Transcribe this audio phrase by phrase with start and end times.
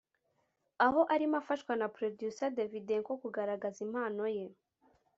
[0.85, 4.45] aho arimo afashwa na producer Davydenko kugaragaza impano ye